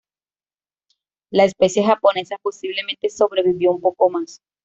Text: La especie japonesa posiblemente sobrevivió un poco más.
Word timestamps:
La 1.31 1.45
especie 1.45 1.83
japonesa 1.85 2.35
posiblemente 2.41 3.07
sobrevivió 3.09 3.69
un 3.71 3.81
poco 3.81 4.09
más. 4.09 4.41